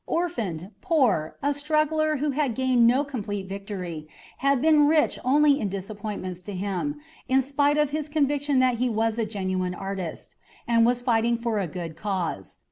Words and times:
Orphaned, 0.07 0.71
poor, 0.81 1.37
a 1.43 1.53
struggler 1.53 2.17
who 2.17 2.31
had 2.31 2.55
gained 2.55 2.87
no 2.87 3.03
complete 3.03 3.45
victory, 3.47 4.07
it 4.07 4.07
had 4.39 4.59
been 4.59 4.87
rich 4.87 5.19
only 5.23 5.59
in 5.59 5.69
disappointments 5.69 6.41
to 6.41 6.53
him, 6.55 6.99
in 7.29 7.43
spite 7.43 7.77
of 7.77 7.91
his 7.91 8.09
conviction 8.09 8.57
that 8.57 8.77
he 8.79 8.89
was 8.89 9.19
a 9.19 9.25
genuine 9.27 9.75
artist, 9.75 10.35
and 10.67 10.87
was 10.87 11.01
fighting 11.01 11.37
for 11.37 11.59
a 11.59 11.67
good 11.67 11.95
cause. 11.95 12.57